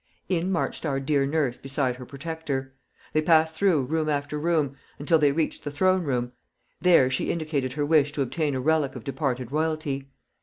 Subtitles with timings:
[0.29, 2.73] In marched our dear nurse beside her protector.
[3.13, 6.31] They passed through room after room until they reached the throne room;
[6.81, 10.09] there she indicated her wish to obtain a relic of departed royalty.